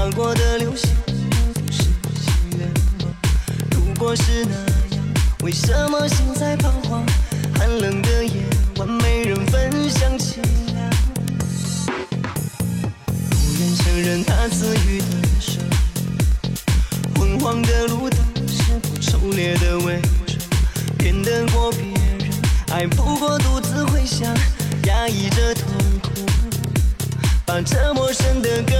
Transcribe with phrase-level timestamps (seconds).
[0.00, 0.88] 划过的流星，
[1.52, 2.66] 不是心愿
[3.04, 3.12] 吗？
[3.70, 4.54] 如果是那
[4.96, 5.04] 样，
[5.42, 7.04] 为什么心在彷徨？
[7.58, 8.42] 寒冷的夜
[8.78, 10.36] 晚，没人分享凄
[10.72, 10.90] 凉。
[11.84, 15.04] 不愿承认他赐予的
[15.38, 15.62] 伤，
[17.16, 20.38] 昏黄的路灯是否丑劣的伪装？
[20.96, 21.80] 骗得过别
[22.26, 22.30] 人，
[22.72, 24.34] 爱不过独自回想，
[24.84, 25.64] 压抑着痛
[26.02, 26.08] 苦，
[27.44, 28.79] 把折磨生得更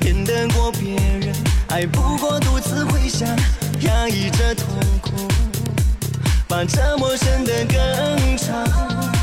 [0.00, 1.34] 骗得过别人，
[1.68, 3.28] 爱不过独自回想，
[3.80, 4.66] 压抑着痛
[5.00, 5.10] 苦，
[6.46, 9.13] 把折磨生得更长。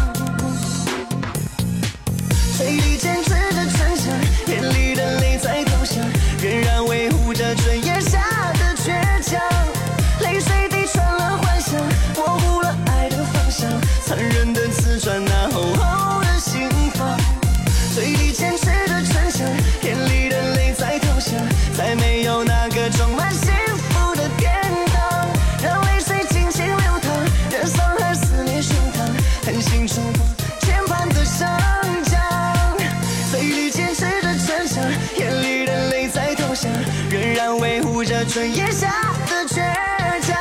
[38.22, 38.88] 维护着春夜下
[39.28, 39.56] 的倔
[40.22, 40.38] 强。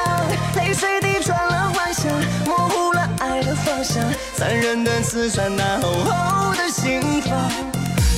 [0.56, 2.12] 泪水滴穿了幻想，
[2.44, 4.04] 模糊了爱的方向，
[4.36, 7.50] 残忍的刺穿那厚厚的心房。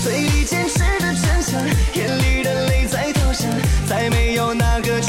[0.02, 1.60] 嘴里坚持着逞强，
[1.94, 3.48] 眼里的泪在投降，
[3.88, 5.00] 再没有那个